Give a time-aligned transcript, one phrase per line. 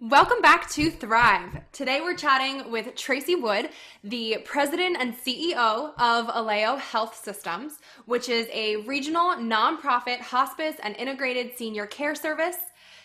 [0.00, 1.60] Welcome back to Thrive.
[1.72, 3.70] Today we're chatting with Tracy Wood,
[4.04, 10.94] the president and CEO of Aleo Health Systems, which is a regional nonprofit hospice and
[10.94, 12.58] integrated senior care service.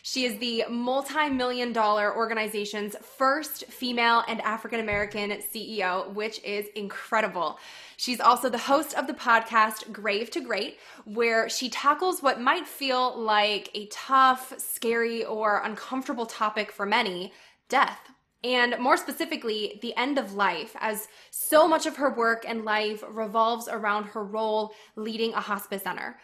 [0.05, 6.65] She is the multi million dollar organization's first female and African American CEO, which is
[6.75, 7.57] incredible.
[7.95, 12.67] She's also the host of the podcast Grave to Great, where she tackles what might
[12.67, 17.31] feel like a tough, scary, or uncomfortable topic for many
[17.69, 17.99] death.
[18.43, 23.05] And more specifically, the end of life, as so much of her work and life
[23.09, 26.17] revolves around her role leading a hospice center.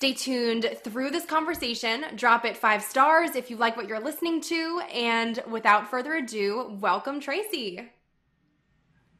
[0.00, 2.06] Stay tuned through this conversation.
[2.16, 4.80] Drop it five stars if you like what you're listening to.
[4.94, 7.86] And without further ado, welcome, Tracy.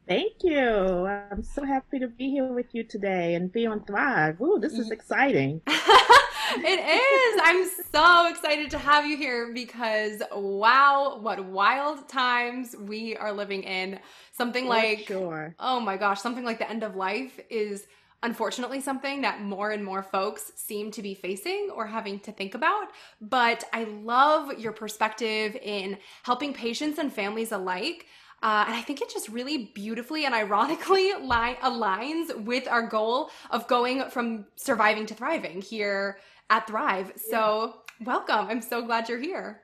[0.07, 1.05] Thank you.
[1.05, 4.41] I'm so happy to be here with you today and be on Thrive.
[4.41, 4.93] Ooh, this is mm-hmm.
[4.93, 5.61] exciting.
[5.67, 7.41] it is.
[7.43, 13.61] I'm so excited to have you here because wow, what wild times we are living
[13.61, 13.99] in.
[14.31, 15.53] Something like sure.
[15.59, 17.85] Oh my gosh, something like the end of life is
[18.23, 22.53] unfortunately something that more and more folks seem to be facing or having to think
[22.55, 22.89] about.
[23.19, 28.05] But I love your perspective in helping patients and families alike
[28.43, 33.29] uh, and I think it just really beautifully and ironically li- aligns with our goal
[33.51, 36.17] of going from surviving to thriving here
[36.49, 37.13] at Thrive.
[37.29, 38.47] So, welcome.
[38.47, 39.61] I'm so glad you're here.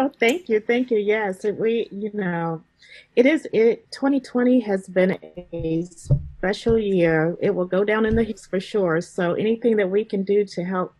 [0.00, 0.60] Oh, thank you.
[0.60, 0.96] Thank you.
[0.96, 2.62] Yes, we, you know,
[3.16, 5.18] it is, it, 2020 has been
[5.52, 5.86] a
[6.38, 7.36] special year.
[7.38, 9.02] It will go down in the history for sure.
[9.02, 10.94] So, anything that we can do to help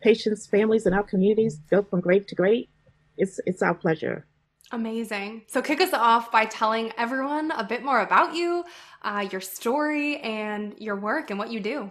[0.00, 2.70] patients, families, and our communities go from grave to great,
[3.16, 4.24] it's, it's our pleasure.
[4.70, 5.42] Amazing.
[5.48, 8.62] So, kick us off by telling everyone a bit more about you,
[9.02, 11.90] uh, your story, and your work and what you do.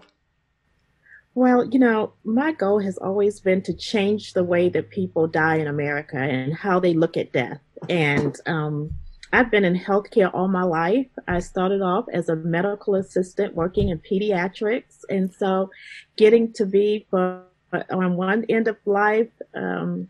[1.37, 5.57] Well, you know, my goal has always been to change the way that people die
[5.57, 7.59] in America and how they look at death.
[7.87, 8.89] And um,
[9.31, 11.05] I've been in healthcare all my life.
[11.27, 15.01] I started off as a medical assistant working in pediatrics.
[15.11, 15.69] And so
[16.15, 17.43] getting to be for,
[17.91, 20.07] on one end of life, um,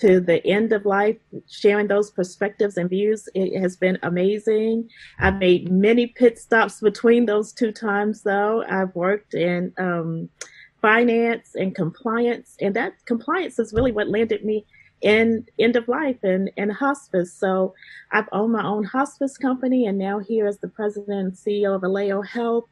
[0.00, 1.16] to the end of life,
[1.48, 3.28] sharing those perspectives and views.
[3.34, 4.88] It has been amazing.
[5.18, 8.64] I've made many pit stops between those two times, though.
[8.68, 10.28] I've worked in um,
[10.80, 14.64] finance and compliance, and that compliance is really what landed me
[15.02, 17.32] in end of life and, and hospice.
[17.32, 17.74] So
[18.12, 21.82] I've owned my own hospice company, and now here as the president and CEO of
[21.82, 22.64] Aleo Health,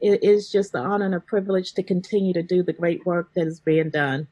[0.00, 3.30] it is just an honor and a privilege to continue to do the great work
[3.34, 4.26] that is being done.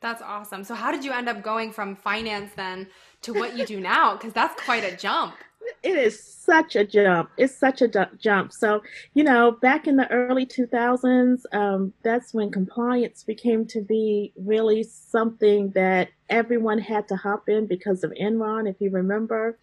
[0.00, 0.62] That's awesome.
[0.64, 2.88] So, how did you end up going from finance then
[3.22, 4.14] to what you do now?
[4.14, 5.34] Because that's quite a jump.
[5.82, 7.30] It is such a jump.
[7.36, 8.52] It's such a jump.
[8.52, 8.82] So,
[9.14, 14.84] you know, back in the early 2000s, um, that's when compliance became to be really
[14.84, 19.58] something that everyone had to hop in because of Enron, if you remember.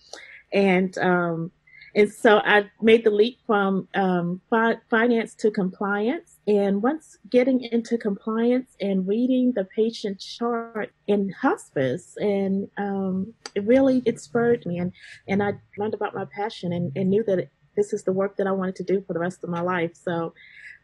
[0.52, 1.52] And, um,
[1.96, 6.38] and so I made the leap from um, fi- finance to compliance.
[6.48, 13.64] And once getting into compliance and reading the patient chart in hospice, and um, it
[13.66, 14.92] really it spurred me, and
[15.28, 18.48] and I learned about my passion and, and knew that this is the work that
[18.48, 19.92] I wanted to do for the rest of my life.
[19.96, 20.34] So.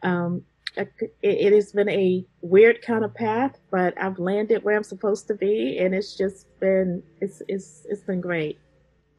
[0.01, 0.43] Um,
[0.77, 0.93] it,
[1.23, 5.33] it has been a weird kind of path, but I've landed where I'm supposed to
[5.33, 8.59] be, and it's just been it's it's it's been great.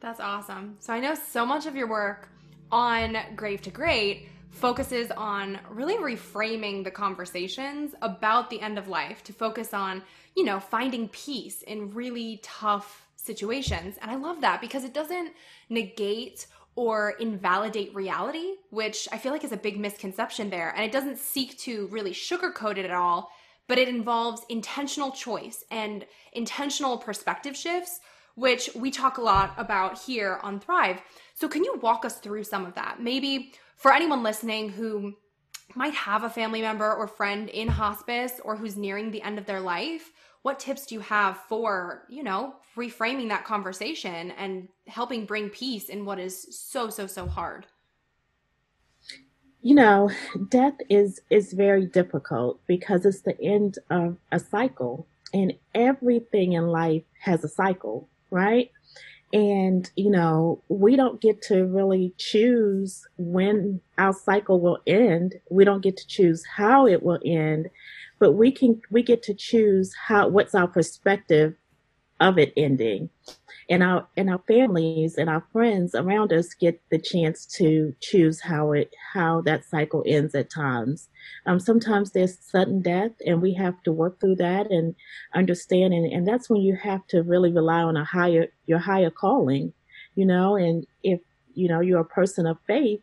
[0.00, 0.77] That's awesome.
[0.81, 2.28] So I know so much of your work
[2.72, 9.22] on Grave to Great focuses on really reframing the conversations about the end of life
[9.24, 10.03] to focus on,
[10.34, 13.97] you know, finding peace in really tough situations.
[14.01, 15.33] And I love that because it doesn't
[15.69, 16.47] negate
[16.77, 20.71] or invalidate reality, which I feel like is a big misconception there.
[20.74, 23.30] And it doesn't seek to really sugarcoat it at all,
[23.69, 28.01] but it involves intentional choice and intentional perspective shifts
[28.41, 31.03] which we talk a lot about here on Thrive.
[31.34, 33.01] So, can you walk us through some of that?
[33.01, 35.15] Maybe for anyone listening who
[35.75, 39.45] might have a family member or friend in hospice or who's nearing the end of
[39.45, 40.10] their life,
[40.42, 45.91] what tips do you have for, you know, reframing that conversation and helping bring peace
[45.91, 47.66] in what is so, so, so hard?
[49.60, 50.10] You know,
[50.48, 56.69] death is is very difficult because it's the end of a cycle and everything in
[56.69, 58.71] life has a cycle right?
[59.32, 65.36] And, you know, we don't get to really choose when our cycle will end.
[65.50, 67.68] We don't get to choose how it will end,
[68.18, 71.54] but we can, we get to choose how, what's our perspective
[72.18, 73.09] of it ending
[73.71, 78.41] and our and our families and our friends around us get the chance to choose
[78.41, 81.09] how it how that cycle ends at times
[81.47, 84.95] um, sometimes there's sudden death and we have to work through that and
[85.34, 89.11] understand and, and that's when you have to really rely on a higher your higher
[89.11, 89.72] calling
[90.17, 91.21] you know and if
[91.55, 93.01] you know you're a person of faith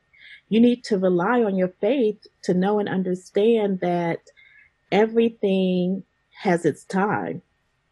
[0.49, 4.19] you need to rely on your faith to know and understand that
[4.91, 6.03] everything
[6.41, 7.41] has its time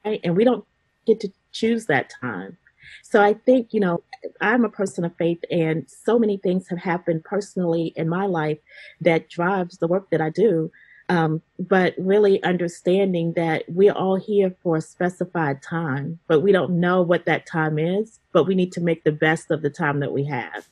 [0.04, 0.20] right?
[0.26, 0.66] and we don't
[1.08, 2.58] get to choose that time
[3.04, 4.04] so I think, you know,
[4.42, 8.60] I'm a person of faith and so many things have happened personally in my life
[9.02, 10.72] that drives the work that I do.
[11.08, 16.80] Um, but really understanding that we're all here for a specified time, but we don't
[16.80, 20.00] know what that time is, but we need to make the best of the time
[20.00, 20.68] that we have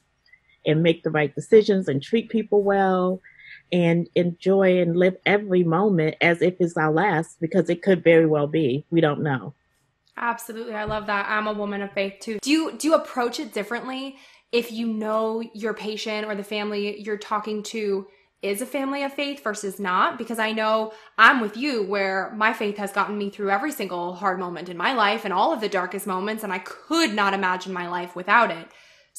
[0.66, 3.22] and make the right decisions and treat people well
[3.72, 8.26] and enjoy and live every moment as if it's our last because it could very
[8.26, 8.86] well be.
[8.90, 9.54] We don't know.
[10.18, 10.74] Absolutely.
[10.74, 11.28] I love that.
[11.30, 12.40] I'm a woman of faith too.
[12.42, 14.18] Do you do you approach it differently
[14.52, 18.06] if you know your patient or the family you're talking to
[18.44, 20.18] is a family of faith versus not?
[20.18, 24.14] Because I know I'm with you where my faith has gotten me through every single
[24.14, 27.34] hard moment in my life and all of the darkest moments and I could not
[27.34, 28.68] imagine my life without it.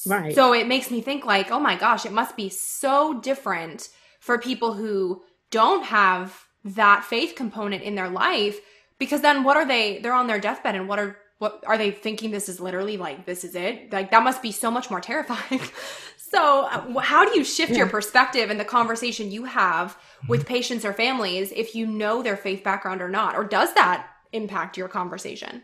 [0.06, 0.34] Right.
[0.34, 3.88] So it makes me think like, "Oh my gosh, it must be so different
[4.20, 8.60] for people who don't have that faith component in their life
[8.98, 11.90] because then what are they they're on their deathbed and what are what are they
[11.90, 15.00] thinking this is literally like this is it like that must be so much more
[15.00, 15.60] terrifying
[16.16, 17.78] so uh, how do you shift yeah.
[17.78, 19.96] your perspective and the conversation you have
[20.28, 24.08] with patients or families if you know their faith background or not or does that
[24.32, 25.62] impact your conversation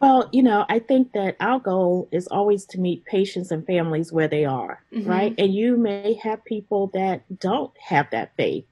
[0.00, 4.12] well, you know, I think that our goal is always to meet patients and families
[4.12, 5.08] where they are, mm-hmm.
[5.08, 5.32] right?
[5.38, 8.64] And you may have people that don't have that faith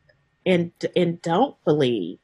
[0.44, 2.18] and and don't believe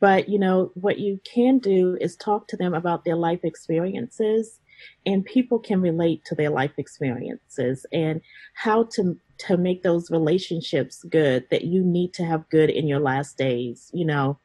[0.00, 4.60] but, you know, what you can do is talk to them about their life experiences
[5.04, 8.20] and people can relate to their life experiences and
[8.54, 13.00] how to to make those relationships good that you need to have good in your
[13.00, 14.38] last days you know.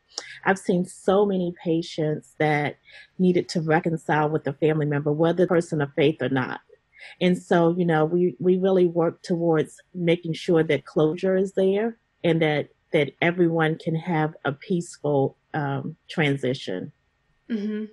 [0.44, 2.78] I've seen so many patients that
[3.18, 6.60] needed to reconcile with a family member whether person of faith or not.
[7.22, 11.98] And so you know we we really work towards making sure that closure is there
[12.24, 16.92] and that that everyone can have a peaceful um, transition.
[17.50, 17.86] Mm-hmm.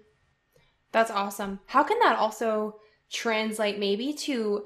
[0.93, 1.61] That's awesome.
[1.67, 2.77] How can that also
[3.11, 4.65] translate maybe to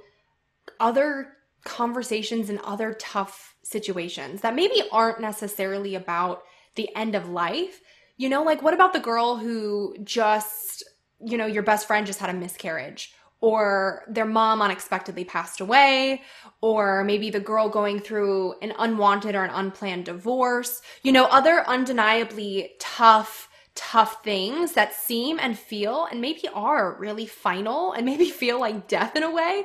[0.81, 1.29] other
[1.65, 6.43] conversations and other tough situations that maybe aren't necessarily about
[6.75, 7.81] the end of life?
[8.17, 10.85] You know, like what about the girl who just,
[11.21, 13.15] you know, your best friend just had a miscarriage?
[13.43, 16.23] Or their mom unexpectedly passed away,
[16.61, 21.69] or maybe the girl going through an unwanted or an unplanned divorce, you know, other
[21.69, 28.31] undeniably tough, tough things that seem and feel and maybe are really final and maybe
[28.31, 29.65] feel like death in a way.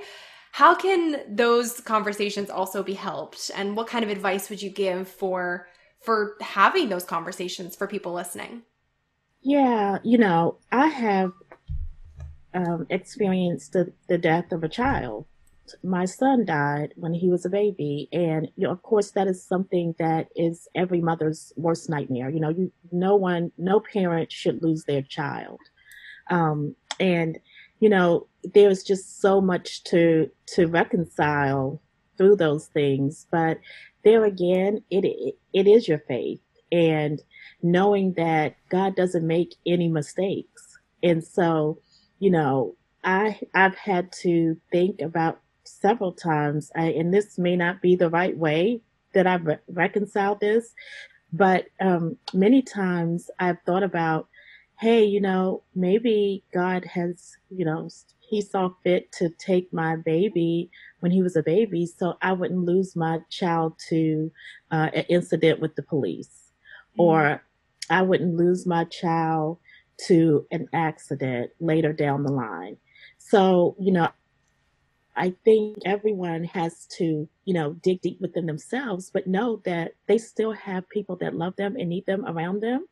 [0.54, 3.52] How can those conversations also be helped?
[3.56, 5.68] And what kind of advice would you give for
[6.02, 8.64] for having those conversations for people listening?
[9.42, 11.32] Yeah, you know, I have
[12.54, 15.26] um, experienced the, the death of a child.
[15.84, 19.46] My son died when he was a baby, and you know, of course, that is
[19.46, 22.30] something that is every mother's worst nightmare.
[22.30, 25.60] You know, you, no one, no parent should lose their child,
[26.30, 27.38] um, and
[27.82, 31.82] you know, there's just so much to to reconcile
[32.18, 33.28] through those things.
[33.30, 33.60] But
[34.06, 36.40] there again, it it, it is your faith,
[36.72, 37.22] and
[37.62, 41.80] knowing that God doesn't make any mistakes, and so
[42.20, 47.82] you know, I I've had to think about several times, I, and this may not
[47.82, 48.82] be the right way
[49.14, 50.74] that I've re- reconciled this,
[51.34, 54.28] but um, many times I've thought about,
[54.80, 60.70] hey, you know, maybe God has, you know, He saw fit to take my baby
[61.00, 64.32] when he was a baby, so I wouldn't lose my child to
[64.72, 66.52] uh, an incident with the police,
[66.92, 67.02] mm-hmm.
[67.02, 67.44] or
[67.90, 69.60] I wouldn't lose my child
[70.06, 72.78] to an accident later down the line.
[73.18, 74.10] So, you know,
[75.16, 80.20] I think everyone has to, you know, dig deep within themselves, but know that they
[80.20, 82.88] still have people that love them and need them around them.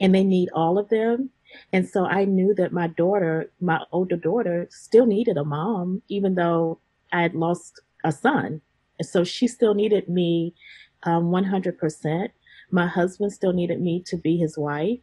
[0.00, 1.30] And they need all of them.
[1.72, 6.34] And so I knew that my daughter, my older daughter, still needed a mom, even
[6.34, 6.80] though
[7.12, 8.60] I had lost a son.
[8.98, 10.54] And so she still needed me
[11.04, 12.28] um, 100%.
[12.70, 14.98] My husband still needed me to be his wife.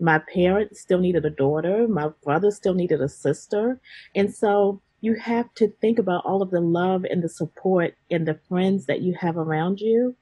[0.00, 1.86] My parents still needed a daughter.
[1.88, 3.80] My brother still needed a sister.
[4.14, 8.26] And so you have to think about all of the love and the support and
[8.26, 10.16] the friends that you have around you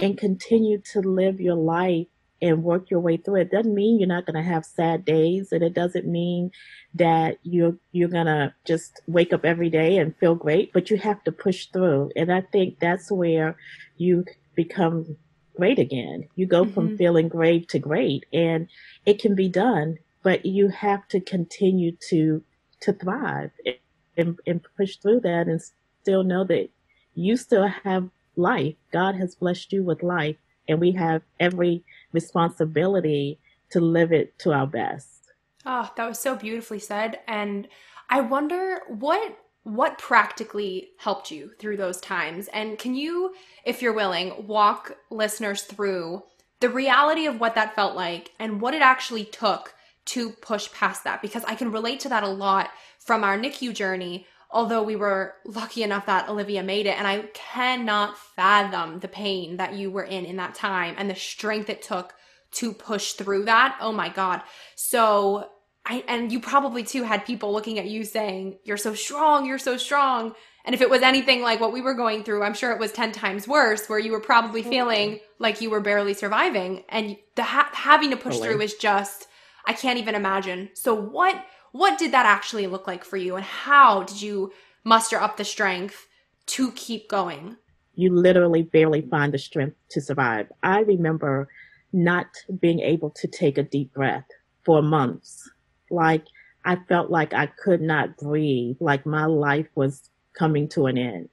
[0.00, 2.06] and continue to live your life
[2.42, 3.42] and work your way through it.
[3.42, 6.50] it doesn't mean you're not going to have sad days and it doesn't mean
[6.92, 10.96] that you're you're going to just wake up every day and feel great, but you
[10.96, 12.10] have to push through.
[12.16, 13.56] And I think that's where
[13.96, 15.16] you become
[15.56, 16.28] great again.
[16.36, 16.74] You go mm-hmm.
[16.74, 18.68] from feeling great to great and
[19.06, 22.42] it can be done, but you have to continue to
[22.80, 23.50] to thrive
[24.16, 25.62] and, and push through that and
[26.02, 26.68] still know that
[27.14, 28.74] you still have life.
[28.92, 30.36] God has blessed you with life
[30.68, 33.38] and we have every responsibility
[33.70, 35.32] to live it to our best.
[35.64, 37.20] Oh, that was so beautifully said.
[37.28, 37.68] And
[38.10, 42.48] I wonder what what practically helped you through those times?
[42.48, 46.24] And can you, if you're willing, walk listeners through
[46.60, 49.74] the reality of what that felt like and what it actually took
[50.06, 51.22] to push past that?
[51.22, 55.34] Because I can relate to that a lot from our NICU journey, although we were
[55.44, 56.98] lucky enough that Olivia made it.
[56.98, 61.14] And I cannot fathom the pain that you were in in that time and the
[61.14, 62.14] strength it took
[62.52, 63.78] to push through that.
[63.80, 64.42] Oh my God.
[64.74, 65.48] So
[65.84, 69.58] I, and you probably too had people looking at you saying, You're so strong, you're
[69.58, 70.34] so strong.
[70.64, 72.92] And if it was anything like what we were going through, I'm sure it was
[72.92, 76.84] 10 times worse, where you were probably oh, feeling like you were barely surviving.
[76.88, 79.26] And the ha- having to push through is just,
[79.66, 80.70] I can't even imagine.
[80.74, 83.34] So, what, what did that actually look like for you?
[83.34, 84.52] And how did you
[84.84, 86.06] muster up the strength
[86.46, 87.56] to keep going?
[87.94, 90.46] You literally barely find the strength to survive.
[90.62, 91.48] I remember
[91.92, 92.28] not
[92.60, 94.26] being able to take a deep breath
[94.64, 95.50] for months
[95.92, 96.24] like
[96.64, 101.28] I felt like I could not breathe, like my life was coming to an end.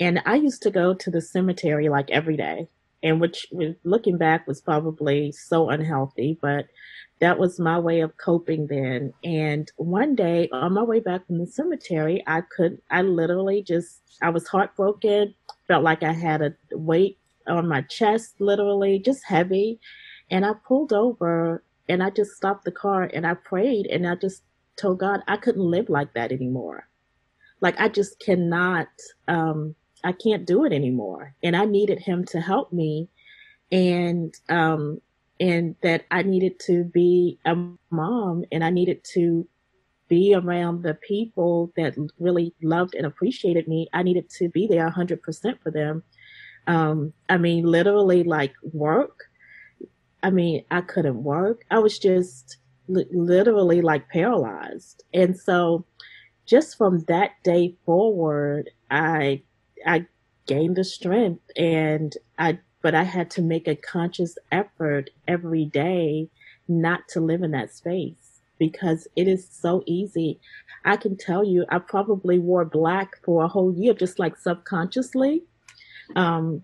[0.00, 2.68] And I used to go to the cemetery like every day,
[3.02, 3.46] and which
[3.84, 6.66] looking back was probably so unhealthy, but
[7.20, 9.12] that was my way of coping then.
[9.22, 14.00] And one day on my way back from the cemetery, I could, I literally just,
[14.22, 15.34] I was heartbroken,
[15.68, 19.78] felt like I had a weight on my chest, literally just heavy.
[20.30, 24.14] And I pulled over and I just stopped the car and I prayed and I
[24.14, 24.42] just
[24.76, 26.88] told God I couldn't live like that anymore.
[27.60, 28.88] Like I just cannot,
[29.28, 31.34] um, I can't do it anymore.
[31.42, 33.10] And I needed him to help me
[33.70, 35.02] and, um,
[35.38, 37.54] and that I needed to be a
[37.90, 39.46] mom and I needed to
[40.08, 43.86] be around the people that really loved and appreciated me.
[43.92, 46.02] I needed to be there 100% for them.
[46.66, 49.24] Um, I mean, literally like work
[50.22, 51.64] I mean, I couldn't work.
[51.70, 52.56] I was just
[52.88, 55.02] li- literally like paralyzed.
[55.12, 55.84] And so
[56.46, 59.42] just from that day forward, I,
[59.86, 60.06] I
[60.46, 66.28] gained the strength and I, but I had to make a conscious effort every day
[66.68, 70.40] not to live in that space because it is so easy.
[70.84, 75.44] I can tell you, I probably wore black for a whole year, just like subconsciously.
[76.16, 76.62] Um,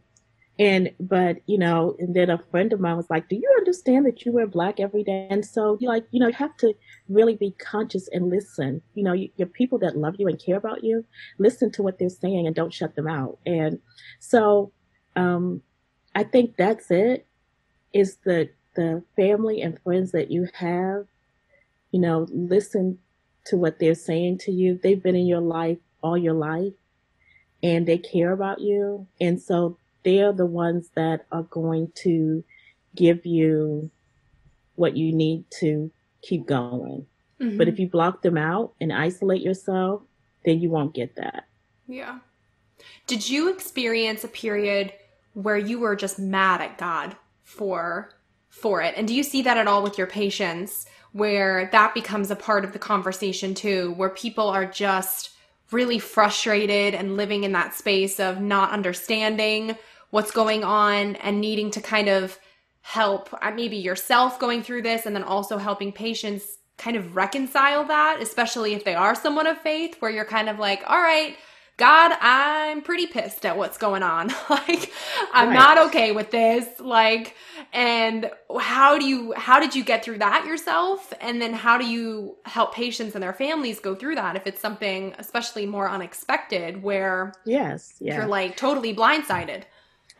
[0.59, 4.07] and, but, you know, and then a friend of mine was like, do you understand
[4.07, 5.29] that you wear black every day?
[5.31, 6.75] And so you like, you know, you have to
[7.09, 8.83] really be conscious and listen.
[8.95, 11.05] You know, you, your people that love you and care about you,
[11.39, 13.39] listen to what they're saying and don't shut them out.
[13.47, 13.79] And
[14.19, 14.73] so,
[15.15, 15.63] um,
[16.15, 17.27] I think that's it
[17.93, 21.07] is the, the family and friends that you have,
[21.93, 22.99] you know, listen
[23.47, 24.81] to what they're saying to you.
[24.83, 26.75] They've been in your life all your life
[27.63, 29.07] and they care about you.
[29.21, 32.43] And so they're the ones that are going to
[32.97, 33.91] give you
[34.75, 35.91] what you need to
[36.23, 37.05] keep going.
[37.39, 37.59] Mm-hmm.
[37.59, 40.01] But if you block them out and isolate yourself,
[40.47, 41.45] then you won't get that.
[41.87, 42.21] Yeah.
[43.07, 44.95] Did you experience a period
[45.35, 48.15] where you were just mad at God for
[48.49, 48.95] for it?
[48.97, 52.65] And do you see that at all with your patients where that becomes a part
[52.65, 55.31] of the conversation too, where people are just
[55.71, 59.77] really frustrated and living in that space of not understanding
[60.11, 62.39] what's going on and needing to kind of
[62.83, 67.85] help uh, maybe yourself going through this and then also helping patients kind of reconcile
[67.85, 71.37] that, especially if they are someone of faith, where you're kind of like, all right,
[71.77, 74.29] God, I'm pretty pissed at what's going on.
[74.51, 74.93] like,
[75.33, 75.55] I'm right.
[75.55, 76.67] not okay with this.
[76.81, 77.37] Like,
[77.73, 81.13] and how do you, how did you get through that yourself?
[81.21, 84.61] And then how do you help patients and their families go through that if it's
[84.61, 88.17] something especially more unexpected where yes, yeah.
[88.17, 89.63] you're like totally blindsided?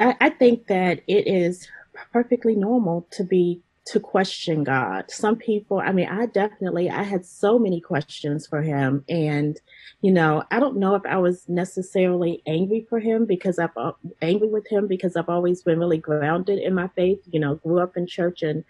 [0.01, 1.69] I, I think that it is
[2.13, 5.11] perfectly normal to be to question God.
[5.11, 9.03] Some people, I mean, I definitely, I had so many questions for him.
[9.09, 9.59] And,
[10.03, 13.93] you know, I don't know if I was necessarily angry for him because I've uh,
[14.21, 17.81] angry with him because I've always been really grounded in my faith, you know, grew
[17.81, 18.63] up in church and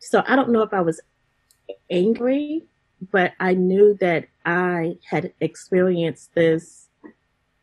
[0.00, 1.00] so I don't know if I was
[1.90, 2.64] angry,
[3.12, 6.88] but I knew that I had experienced this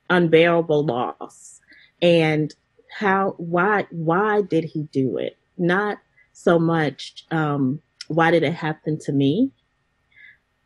[0.10, 1.60] unbearable loss
[2.02, 2.54] and
[2.98, 5.38] how why why did he do it?
[5.58, 5.98] Not
[6.34, 9.52] so much um, why did it happen to me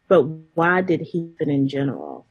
[0.09, 0.23] but
[0.55, 2.25] why did he happen in general?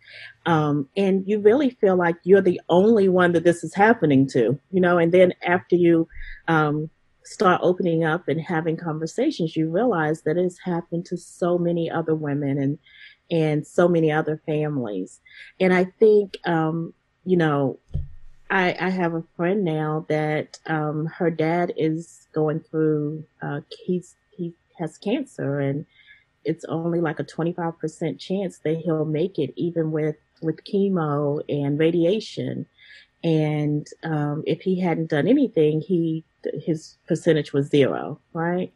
[0.47, 4.59] Um, and you really feel like you're the only one that this is happening to
[4.71, 6.09] you know and then after you
[6.49, 6.91] um,
[7.25, 12.15] start opening up and having conversations you realize that it's happened to so many other
[12.15, 12.79] women and
[13.31, 15.21] and so many other families.
[15.61, 16.93] And i think um,
[17.25, 17.79] you know
[18.51, 23.25] I, I have a friend now that um, her dad is going through.
[23.43, 25.85] Uh, he's he has cancer, and
[26.45, 30.65] it's only like a twenty five percent chance that he'll make it, even with with
[30.65, 32.67] chemo and radiation.
[33.25, 36.25] And um, if he hadn't done anything, he
[36.65, 38.73] his percentage was zero, right?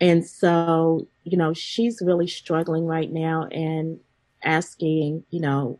[0.00, 4.00] And so, you know, she's really struggling right now and
[4.42, 5.78] asking, you know,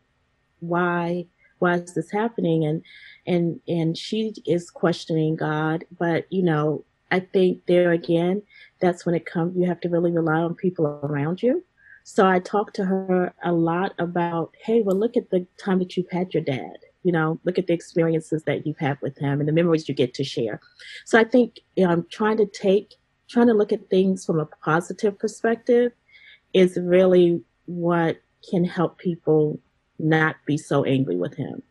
[0.61, 1.27] why
[1.63, 2.65] why is this happening?
[2.65, 2.83] And
[3.27, 8.43] and and she is questioning god but you know i think there again
[8.81, 11.65] that's when it comes you have to really rely on people around you.
[12.05, 15.97] So i talked to her a lot about hey well look at the time that
[15.97, 19.39] you've had your dad you know look at the experiences that you've had with him
[19.39, 20.61] and the memories you get to share.
[21.05, 22.95] So i think you know, i'm trying to take
[23.29, 25.93] trying to look at things from a positive perspective
[26.53, 29.61] is really what can help people
[29.99, 31.63] not be so angry with him.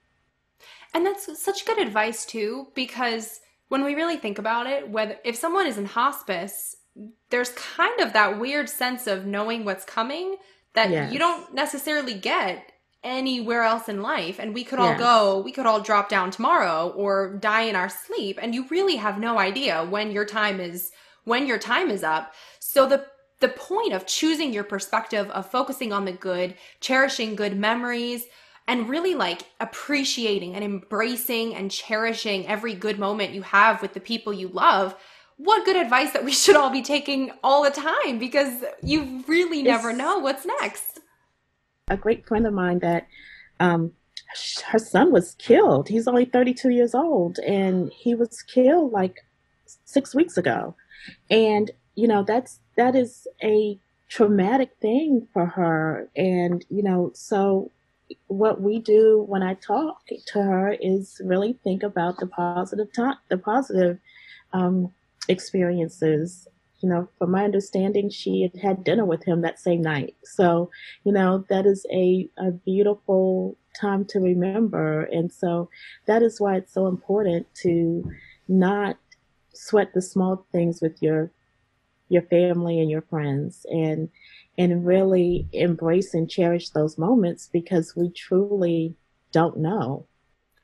[0.94, 5.36] And that's such good advice too, because when we really think about it, whether if
[5.36, 6.76] someone is in hospice,
[7.30, 10.36] there's kind of that weird sense of knowing what's coming
[10.74, 11.12] that yes.
[11.14, 12.72] you don't necessarily get
[13.04, 16.94] anywhere else in life and we could all go we could all drop down tomorrow
[16.96, 20.92] or die in our sleep and you really have no idea when your time is
[21.24, 23.04] when your time is up so the
[23.42, 28.26] the point of choosing your perspective of focusing on the good, cherishing good memories,
[28.68, 34.00] and really like appreciating and embracing and cherishing every good moment you have with the
[34.00, 34.96] people you love.
[35.38, 39.62] What good advice that we should all be taking all the time because you really
[39.64, 41.00] never it's know what's next.
[41.90, 43.08] A great friend of mine that
[43.60, 43.92] um,
[44.68, 45.90] her son was killed.
[45.90, 49.26] He's only 32 years old and he was killed like
[49.84, 50.76] six weeks ago.
[51.30, 53.78] And, you know, that's that is a
[54.10, 56.10] traumatic thing for her.
[56.16, 57.72] And, you know, so
[58.28, 63.16] what we do when I talk to her is really think about the positive time,
[63.30, 64.00] the positive
[64.54, 64.94] um,
[65.28, 66.48] experiences.
[66.82, 70.16] You know, from my understanding, she had had dinner with him that same night.
[70.24, 70.72] So,
[71.04, 75.04] you know, that is a, a beautiful time to remember.
[75.04, 75.70] And so
[76.08, 78.12] that is why it's so important to
[78.48, 78.98] not
[79.54, 81.30] sweat the small things with your
[82.12, 84.10] your family and your friends and
[84.58, 88.96] and really embrace and cherish those moments because we truly
[89.32, 90.06] don't know.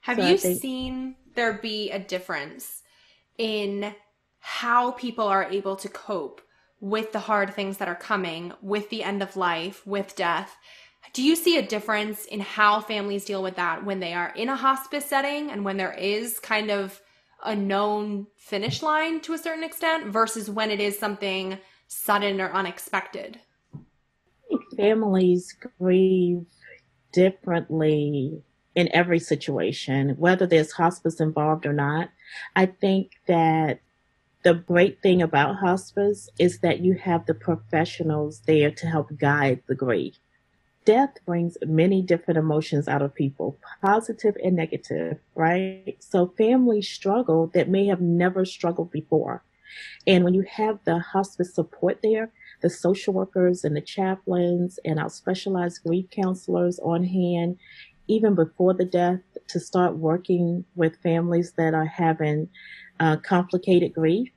[0.02, 2.84] Have so you think- seen there be a difference
[3.38, 3.96] in
[4.40, 6.42] how people are able to cope
[6.82, 10.58] with the hard things that are coming, with the end of life, with death?
[11.14, 14.50] Do you see a difference in how families deal with that when they are in
[14.50, 17.02] a hospice setting and when there is kind of
[17.44, 22.52] a known finish line to a certain extent versus when it is something sudden or
[22.52, 23.40] unexpected?
[24.76, 26.46] Families grieve
[27.12, 28.42] differently
[28.76, 32.10] in every situation, whether there's hospice involved or not.
[32.56, 33.80] I think that
[34.44, 39.62] the great thing about hospice is that you have the professionals there to help guide
[39.68, 40.20] the grief
[40.88, 45.98] death brings many different emotions out of people, positive and negative, right?
[46.00, 49.44] So families struggle that may have never struggled before.
[50.08, 54.98] And when you have the hospice support there, the social workers and the chaplains and
[54.98, 57.58] our specialized grief counselors on hand,
[58.08, 59.20] even before the death,
[59.50, 62.48] to start working with families that are having
[63.02, 64.30] uh, complicated grief,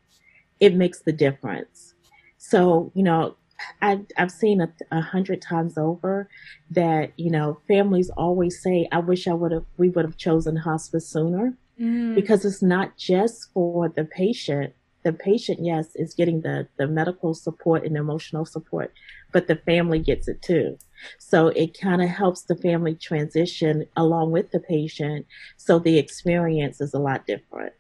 [0.58, 1.94] it makes the difference.
[2.38, 3.36] So, you know,
[3.82, 6.28] I've, I've seen a, a hundred times over
[6.70, 10.56] that, you know, families always say, I wish I would have, we would have chosen
[10.56, 12.14] hospice sooner mm.
[12.14, 14.74] because it's not just for the patient.
[15.02, 18.92] The patient, yes, is getting the, the medical support and emotional support,
[19.32, 20.76] but the family gets it too.
[21.18, 25.24] So it kind of helps the family transition along with the patient.
[25.56, 27.72] So the experience is a lot different.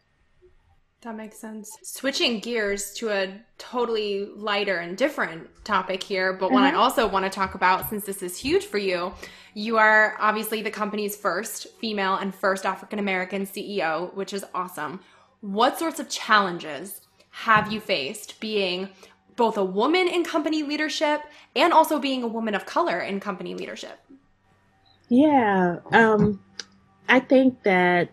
[1.02, 1.70] That makes sense.
[1.82, 6.54] Switching gears to a totally lighter and different topic here, but mm-hmm.
[6.54, 6.80] one I uh-huh.
[6.80, 9.14] also want to talk about since this is huge for you.
[9.54, 15.00] You are obviously the company's first female and first African American CEO, which is awesome.
[15.40, 18.90] What sorts of challenges have you faced being
[19.36, 21.22] both a woman in company leadership
[21.56, 23.98] and also being a woman of color in company leadership?
[25.08, 26.40] Yeah, um,
[27.08, 28.10] I think that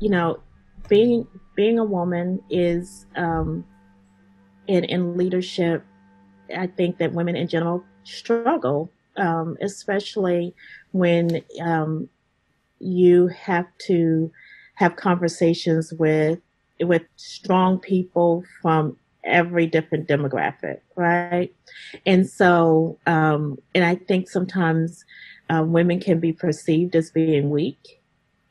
[0.00, 0.40] you know,
[0.88, 3.64] being being a woman is um,
[4.66, 5.84] in in leadership.
[6.56, 10.54] I think that women in general struggle, um, especially
[10.92, 12.08] when um,
[12.78, 14.30] you have to
[14.74, 16.40] have conversations with
[16.80, 21.52] with strong people from every different demographic, right?
[22.04, 25.04] And so, um, and I think sometimes
[25.48, 28.02] uh, women can be perceived as being weak.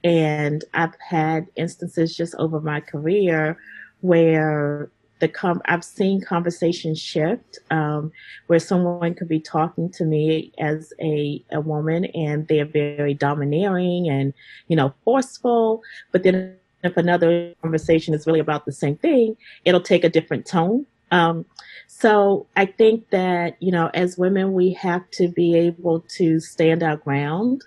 [0.04, 3.58] And I've had instances just over my career
[4.02, 8.12] where the com- I've seen conversations shift um,
[8.48, 14.10] where someone could be talking to me as a, a woman and they're very domineering
[14.10, 14.34] and
[14.68, 19.82] you know forceful, but then if another conversation is really about the same thing, it'll
[19.82, 20.86] take a different tone.
[21.12, 21.46] Um,
[21.88, 26.84] so I think that, you know, as women, we have to be able to stand
[26.84, 27.64] our ground.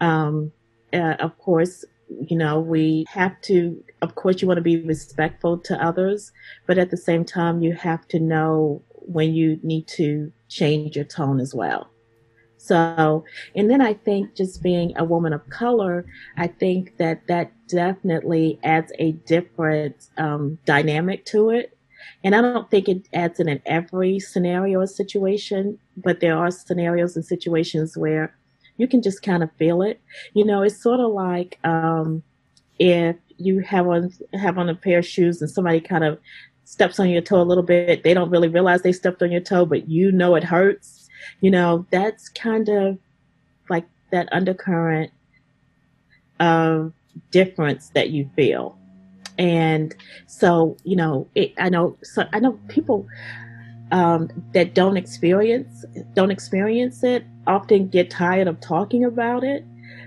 [0.00, 0.52] Um,
[0.92, 1.84] uh, of course,
[2.28, 6.32] you know, we have to, of course, you want to be respectful to others,
[6.66, 11.04] but at the same time, you have to know when you need to change your
[11.04, 11.88] tone as well.
[12.58, 13.24] So,
[13.56, 18.60] and then I think just being a woman of color, I think that that definitely
[18.62, 21.76] adds a different um, dynamic to it.
[22.22, 26.52] And I don't think it adds in in every scenario or situation, but there are
[26.52, 28.36] scenarios and situations where
[28.76, 30.00] you can just kind of feel it.
[30.34, 32.22] You know, it's sort of like um,
[32.78, 36.18] if you have on have on a pair of shoes and somebody kind of
[36.64, 39.40] steps on your toe a little bit, they don't really realize they stepped on your
[39.40, 41.02] toe, but you know it hurts
[41.40, 42.98] you know, that's kind of
[43.68, 45.10] like that undercurrent
[46.40, 46.92] of
[47.30, 48.78] difference that you feel.
[49.38, 49.94] And
[50.26, 53.06] so, you know, it, I know, so I know people
[53.92, 59.64] um, that don't experience don't experience it often get tired of talking about it,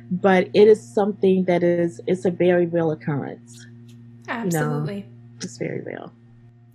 [0.09, 3.65] but it is something that is it's a very real occurrence.
[4.27, 5.07] Absolutely, you know,
[5.41, 6.11] it's very real.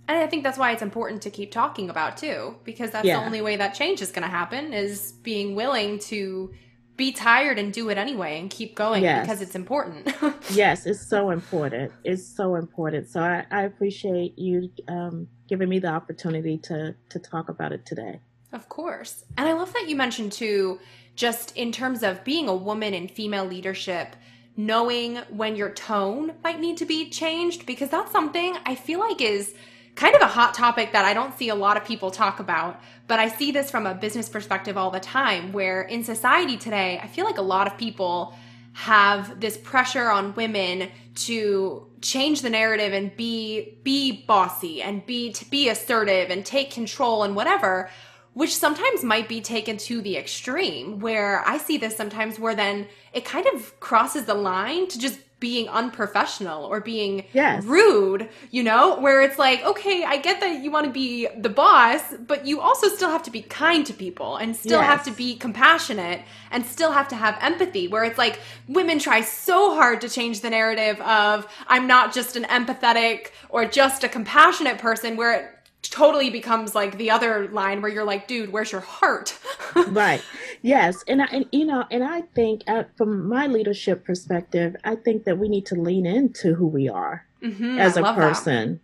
[0.07, 3.19] And I think that's why it's important to keep talking about too, because that's yeah.
[3.19, 6.51] the only way that change is going to happen is being willing to
[6.97, 9.25] be tired and do it anyway and keep going yes.
[9.25, 10.13] because it's important.
[10.51, 11.91] yes, it's so important.
[12.03, 13.09] It's so important.
[13.09, 17.85] So I, I appreciate you um, giving me the opportunity to to talk about it
[17.85, 18.19] today.
[18.53, 19.23] Of course.
[19.37, 20.79] And I love that you mentioned too,
[21.15, 24.15] just in terms of being a woman in female leadership,
[24.57, 29.21] knowing when your tone might need to be changed, because that's something I feel like
[29.21, 29.55] is
[29.95, 32.79] kind of a hot topic that I don't see a lot of people talk about,
[33.07, 36.99] but I see this from a business perspective all the time where in society today,
[37.01, 38.33] I feel like a lot of people
[38.73, 45.31] have this pressure on women to change the narrative and be be bossy and be
[45.33, 47.89] to be assertive and take control and whatever
[48.33, 52.87] which sometimes might be taken to the extreme where i see this sometimes where then
[53.11, 57.65] it kind of crosses the line to just being unprofessional or being yes.
[57.65, 61.49] rude, you know, where it's like, okay, I get that you want to be the
[61.49, 64.89] boss, but you also still have to be kind to people and still yes.
[64.89, 67.89] have to be compassionate and still have to have empathy.
[67.89, 72.35] Where it's like women try so hard to change the narrative of I'm not just
[72.35, 75.45] an empathetic or just a compassionate person, where it
[75.83, 79.37] totally becomes like the other line where you're like, dude, where's your heart?
[79.87, 80.21] right.
[80.61, 81.03] Yes.
[81.07, 85.25] And I, and you know, and I think uh, from my leadership perspective, I think
[85.25, 88.79] that we need to lean into who we are mm-hmm, as I a person.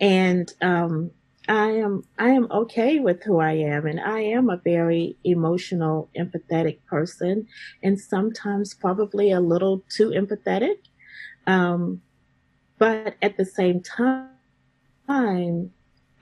[0.00, 0.04] That.
[0.04, 1.10] And, um,
[1.46, 6.08] I am I am okay with who I am and I am a very emotional
[6.16, 7.46] empathetic person
[7.82, 10.78] and sometimes probably a little too empathetic
[11.46, 12.00] um,
[12.78, 14.30] but at the same time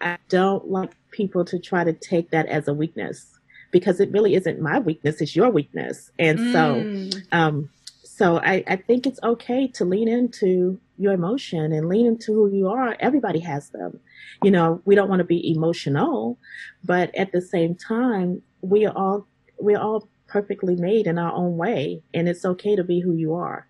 [0.03, 3.38] I don't like people to try to take that as a weakness
[3.71, 6.11] because it really isn't my weakness, it's your weakness.
[6.19, 6.53] And mm.
[6.53, 7.71] so, um,
[8.05, 12.51] so I, I think it's okay to lean into your emotion and lean into who
[12.55, 12.97] you are.
[13.01, 13.99] Everybody has them.
[14.43, 16.38] You know, we don't want to be emotional,
[16.85, 19.27] but at the same time, we are all,
[19.59, 22.03] we're all perfectly made in our own way.
[22.12, 23.67] And it's okay to be who you are.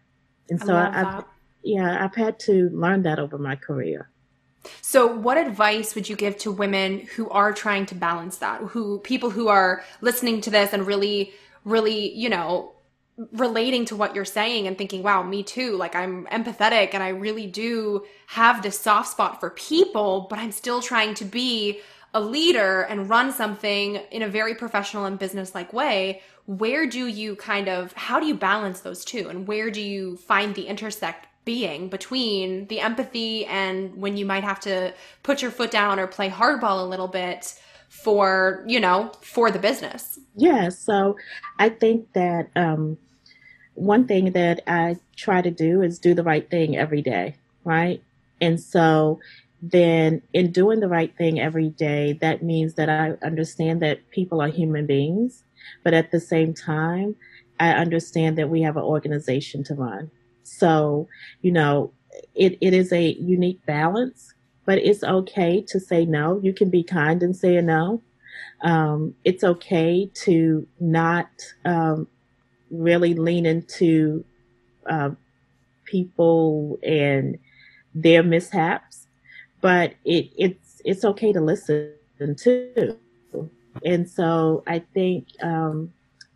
[0.50, 1.24] And so I have
[1.62, 4.10] yeah, I've had to learn that over my career.
[4.80, 8.60] So, what advice would you give to women who are trying to balance that?
[8.60, 11.32] Who people who are listening to this and really,
[11.64, 12.72] really, you know,
[13.32, 15.76] relating to what you're saying and thinking, wow, me too.
[15.76, 20.52] Like, I'm empathetic and I really do have this soft spot for people, but I'm
[20.52, 21.80] still trying to be
[22.14, 26.22] a leader and run something in a very professional and business like way.
[26.46, 29.28] Where do you kind of, how do you balance those two?
[29.28, 34.44] And where do you find the intersect being between the empathy and when you might
[34.44, 39.12] have to put your foot down or play hardball a little bit for you know
[39.20, 40.18] for the business.
[40.36, 41.16] Yeah so
[41.58, 42.96] i think that um,
[43.74, 48.02] one thing that i try to do is do the right thing every day right?
[48.40, 49.20] And so
[49.62, 54.42] then in doing the right thing every day that means that i understand that people
[54.42, 55.44] are human beings
[55.84, 57.14] but at the same time
[57.60, 60.10] i understand that we have an organization to run
[60.58, 61.08] so
[61.42, 61.92] you know
[62.34, 64.32] it, it is a unique balance
[64.64, 66.40] but it's okay to say no.
[66.42, 68.02] You can be kind and say no.
[68.62, 71.28] Um, it's okay to not
[71.64, 72.06] um,
[72.70, 74.24] really lean into
[74.88, 75.10] uh,
[75.84, 77.38] people and
[77.94, 79.08] their mishaps,
[79.60, 81.92] but it, it's it's okay to listen
[82.36, 82.96] too.
[83.84, 85.92] And so I think um,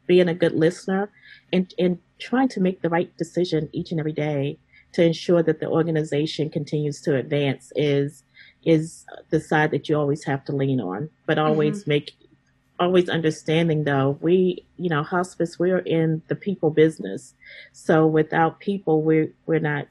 [0.06, 1.10] being a good listener
[1.52, 4.58] and, and trying to make the right decision each and every day
[4.92, 8.22] to ensure that the organization continues to advance is
[8.64, 11.90] is the side that you always have to lean on, but always mm-hmm.
[11.90, 12.12] make
[12.78, 17.34] always understanding though we you know hospice we're in the people business.
[17.72, 19.86] So without people we're we're not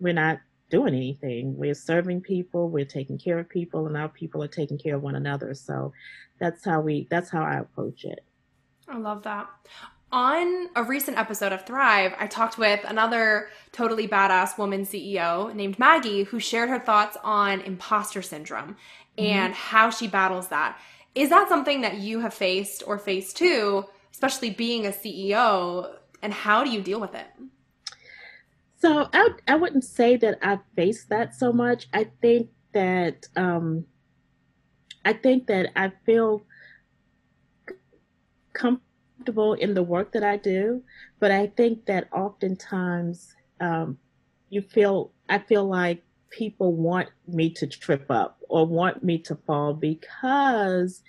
[0.00, 1.56] we're not doing anything.
[1.56, 5.02] We're serving people we're taking care of people and our people are taking care of
[5.02, 5.54] one another.
[5.54, 5.92] So
[6.38, 8.24] that's how we that's how i approach it.
[8.88, 9.48] I love that
[10.12, 15.78] on a recent episode of Thrive, I talked with another totally badass woman CEO named
[15.78, 18.76] Maggie who shared her thoughts on imposter syndrome
[19.18, 19.60] and mm-hmm.
[19.60, 20.78] how she battles that.
[21.14, 25.94] Is that something that you have faced or faced too, especially being a CEO?
[26.22, 27.26] And how do you deal with it?
[28.78, 31.88] So I, I wouldn't say that I faced that so much.
[31.92, 33.86] I think that um,
[35.04, 36.44] I think that I feel
[38.52, 38.85] comfortable
[39.26, 40.82] comfortable in the work that I do,
[41.18, 43.98] but I think that oftentimes um,
[44.50, 49.34] you feel I feel like people want me to trip up or want me to
[49.46, 51.02] fall because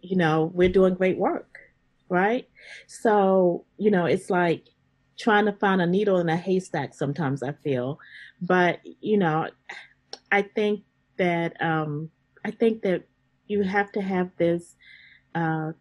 [0.00, 1.58] you know we're doing great work,
[2.08, 2.48] right?
[2.86, 4.64] So you know it's like
[5.18, 6.94] trying to find a needle in a haystack.
[6.94, 7.98] Sometimes I feel,
[8.40, 9.48] but you know,
[10.30, 10.82] I think
[11.16, 12.10] that um,
[12.44, 13.02] I think that
[13.48, 14.76] you have to have this
[15.34, 15.72] uh,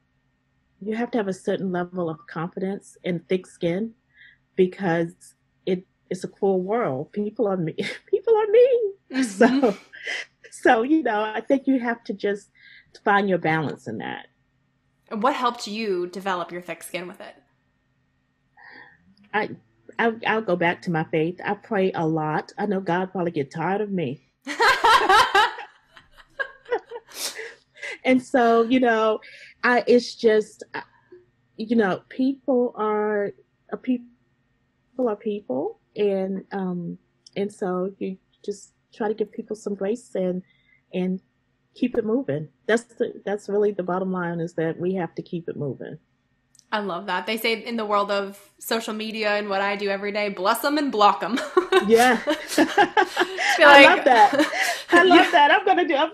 [0.81, 3.93] you have to have a certain level of confidence and thick skin
[4.55, 7.11] because it it's a cruel world.
[7.11, 7.73] People are me.
[8.09, 8.79] People are mean.
[9.09, 9.23] Mm-hmm.
[9.23, 9.75] So,
[10.51, 12.51] so you know, I think you have to just
[13.03, 14.27] find your balance in that.
[15.09, 17.33] And what helped you develop your thick skin with it?
[19.33, 19.49] I,
[19.97, 21.41] I I'll go back to my faith.
[21.43, 22.51] I pray a lot.
[22.59, 24.21] I know God probably get tired of me.
[28.03, 29.19] and so, you know,
[29.63, 30.63] I it's just
[31.57, 33.31] you know people are
[33.71, 34.05] a people
[35.07, 36.97] are people and um
[37.35, 40.41] and so you just try to give people some grace and
[40.93, 41.21] and
[41.75, 42.49] keep it moving.
[42.65, 45.97] That's the that's really the bottom line is that we have to keep it moving.
[46.71, 47.25] I love that.
[47.25, 50.59] They say in the world of social media and what I do every day, bless
[50.59, 51.39] them and block them.
[51.87, 52.19] yeah.
[52.27, 54.51] I, like, love that.
[54.91, 55.31] I love yeah.
[55.31, 55.51] that.
[55.51, 56.11] I'm going to do I'm,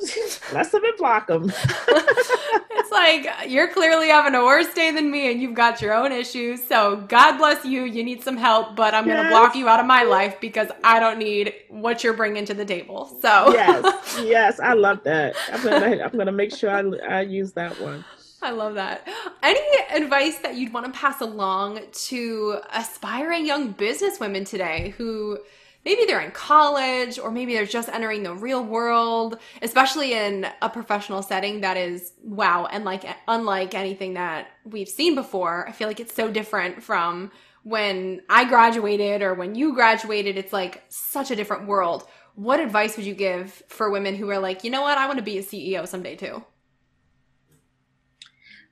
[0.51, 1.51] bless them and block them.
[1.51, 6.13] it's like you're clearly having a worse day than me and you've got your own
[6.13, 6.65] issues.
[6.65, 7.83] So God bless you.
[7.83, 9.15] You need some help, but I'm yes.
[9.15, 12.45] going to block you out of my life because I don't need what you're bringing
[12.45, 13.07] to the table.
[13.21, 14.21] So Yes.
[14.23, 14.59] Yes.
[14.61, 15.35] I love that.
[15.51, 18.05] I'm going to, I'm going to make sure I, I use that one.
[18.45, 19.07] I love that.
[19.41, 19.59] Any
[19.91, 25.39] advice that you'd want to pass along to aspiring young businesswomen today who
[25.83, 30.69] maybe they're in college or maybe they're just entering the real world, especially in a
[30.69, 35.67] professional setting that is wow and like unlike anything that we've seen before.
[35.67, 37.31] I feel like it's so different from
[37.63, 40.37] when I graduated or when you graduated.
[40.37, 42.07] It's like such a different world.
[42.35, 45.17] What advice would you give for women who are like, you know what, I want
[45.17, 46.43] to be a CEO someday too?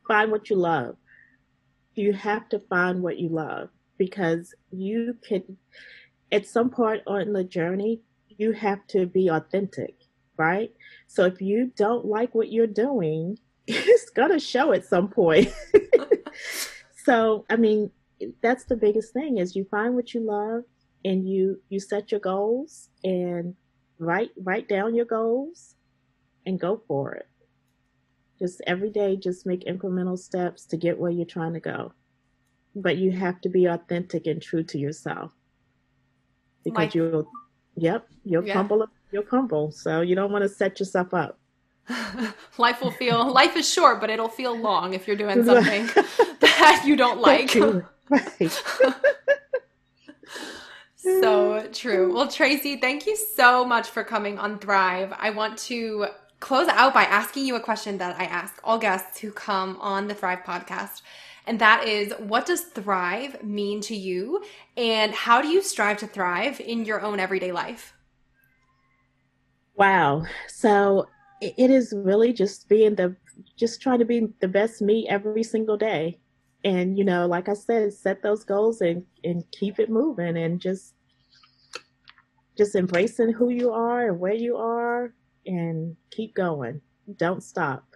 [0.08, 0.96] Find what you love.
[1.96, 5.58] You have to find what you love because you can,
[6.32, 9.96] at some point on the journey, you have to be authentic,
[10.38, 10.72] right?
[11.08, 13.38] So if you don't like what you're doing,
[13.68, 15.54] it's going to show at some point.
[17.06, 17.92] so, I mean,
[18.42, 20.63] that's the biggest thing is you find what you love
[21.06, 23.56] and you you set your goals and
[24.00, 25.76] write write down your goals
[26.46, 27.28] and go for it
[28.43, 31.93] just every day, just make incremental steps to get where you're trying to go.
[32.75, 35.32] But you have to be authentic and true to yourself
[36.65, 37.32] because like, you'll,
[37.75, 38.51] yep, you'll yeah.
[38.51, 38.86] crumble.
[39.13, 39.71] You'll crumble.
[39.71, 41.39] So you don't want to set yourself up.
[42.58, 45.86] life will feel life is short, but it'll feel long if you're doing something
[46.41, 47.56] that you don't like.
[48.10, 48.62] Right.
[50.97, 52.13] So true.
[52.13, 55.13] Well, Tracy, thank you so much for coming on Thrive.
[55.17, 56.08] I want to
[56.43, 60.10] close out by asking you a question that I ask all guests who come on
[60.10, 61.01] the Thrive podcast.
[61.47, 64.43] And that is what does thrive mean to you?
[64.75, 67.93] And how do you strive to thrive in your own everyday life?
[69.75, 70.25] Wow.
[70.49, 71.08] So
[71.39, 73.15] it is really just being the,
[73.58, 76.19] just trying to be the best me every single day
[76.65, 80.62] and you know like i said set those goals and and keep it moving and
[80.62, 80.93] just
[82.58, 85.13] just embracing who you are and where you are
[85.45, 86.82] and keep going
[87.17, 87.93] don't stop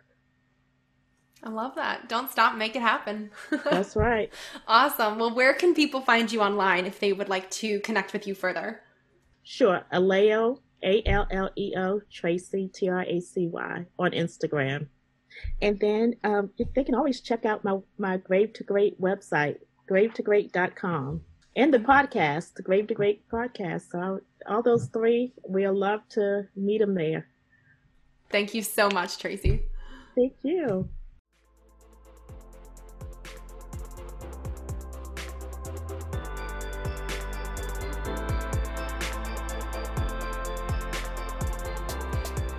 [1.43, 2.09] I love that.
[2.09, 3.29] Don't stop, make it happen.
[3.63, 4.33] That's right.
[4.67, 5.19] awesome.
[5.19, 8.33] Well, where can people find you online if they would like to connect with you
[8.33, 8.81] further?
[9.43, 9.83] Sure.
[9.93, 14.87] Alleo, A L L E O, Tracy, T R A C Y, on Instagram.
[15.61, 19.57] And then um, they can always check out my, my Grave to Great website,
[19.89, 21.21] gravetogreat.com,
[21.55, 23.91] and the podcast, the Grave to Great podcast.
[23.91, 27.27] So all those three, we'll love to meet them there.
[28.29, 29.63] Thank you so much, Tracy.
[30.15, 30.89] Thank you.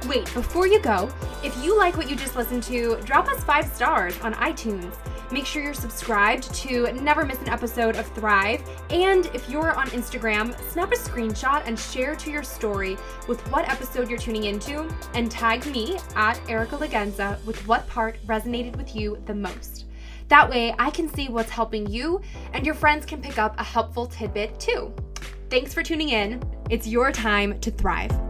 [0.08, 1.10] Wait, before you go,
[1.44, 4.94] if you like what you just listened to, drop us five stars on iTunes.
[5.30, 8.62] Make sure you're subscribed to never miss an episode of Thrive.
[8.90, 13.68] And if you're on Instagram, snap a screenshot and share to your story with what
[13.68, 18.96] episode you're tuning into and tag me at Erica Lagenza with what part resonated with
[18.96, 19.84] you the most.
[20.28, 22.20] That way, I can see what's helping you
[22.52, 24.94] and your friends can pick up a helpful tidbit too.
[25.50, 26.42] Thanks for tuning in.
[26.70, 28.27] It's your time to thrive.